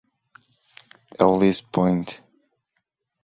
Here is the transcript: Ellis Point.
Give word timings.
Ellis 1.19 1.61
Point. 1.61 2.21